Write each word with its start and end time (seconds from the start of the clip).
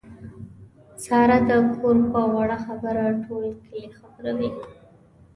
ساره 1.03 1.37
د 1.49 1.49
کور 1.75 1.97
په 2.11 2.21
وړه 2.35 2.57
خبره 2.65 3.05
ټول 3.23 3.45
کلی 3.65 3.87
خبروي. 3.99 4.49